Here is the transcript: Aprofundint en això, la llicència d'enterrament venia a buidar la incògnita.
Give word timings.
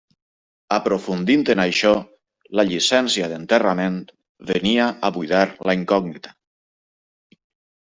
Aprofundint 0.77 1.43
en 1.53 1.61
això, 1.63 1.91
la 2.61 2.65
llicència 2.71 3.29
d'enterrament 3.35 4.01
venia 4.55 4.89
a 5.11 5.15
buidar 5.21 5.45
la 5.71 5.79
incògnita. 5.83 6.37